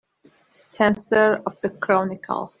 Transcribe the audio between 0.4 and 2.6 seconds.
Spencer of the Chronicle.